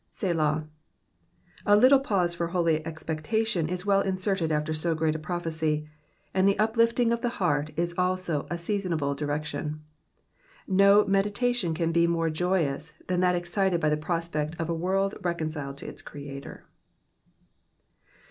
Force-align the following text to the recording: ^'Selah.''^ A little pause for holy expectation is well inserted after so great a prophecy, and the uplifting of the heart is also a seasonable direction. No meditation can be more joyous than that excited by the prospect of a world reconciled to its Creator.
^'Selah.''^ 0.11 0.65
A 1.63 1.75
little 1.77 1.99
pause 1.99 2.33
for 2.33 2.47
holy 2.47 2.83
expectation 2.87 3.69
is 3.69 3.85
well 3.85 4.01
inserted 4.01 4.51
after 4.51 4.73
so 4.73 4.95
great 4.95 5.13
a 5.13 5.19
prophecy, 5.19 5.87
and 6.33 6.47
the 6.47 6.57
uplifting 6.57 7.11
of 7.13 7.21
the 7.21 7.29
heart 7.37 7.69
is 7.77 7.93
also 7.99 8.47
a 8.49 8.57
seasonable 8.57 9.13
direction. 9.13 9.83
No 10.67 11.05
meditation 11.05 11.75
can 11.75 11.91
be 11.91 12.07
more 12.07 12.31
joyous 12.31 12.95
than 13.05 13.19
that 13.19 13.35
excited 13.35 13.79
by 13.79 13.89
the 13.89 13.95
prospect 13.95 14.55
of 14.59 14.69
a 14.69 14.73
world 14.73 15.13
reconciled 15.21 15.77
to 15.77 15.87
its 15.87 16.01
Creator. 16.01 16.65